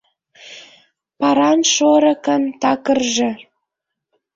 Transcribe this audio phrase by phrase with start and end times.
[1.19, 3.31] Паран шорыкын такырже.